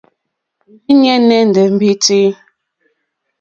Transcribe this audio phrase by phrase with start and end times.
[0.69, 2.19] Òrzìɲɛ́ nɛ́ndɛ̀ mbîtí.